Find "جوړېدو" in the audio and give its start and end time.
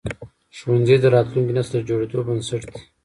1.89-2.19